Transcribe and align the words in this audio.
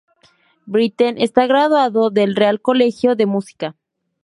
Britten 0.65 1.19
está 1.19 1.45
graduado 1.45 2.09
del 2.09 2.35
Real 2.35 2.59
Colegio 2.59 3.15
de 3.15 3.27
Música. 3.27 3.75